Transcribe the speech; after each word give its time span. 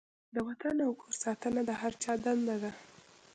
د 0.35 0.35
وطن 0.47 0.75
او 0.85 0.91
کور 1.01 1.13
ساتنه 1.23 1.61
د 1.65 1.71
هر 1.81 1.93
چا 2.03 2.13
دنده 2.23 2.55
ده. 2.63 2.71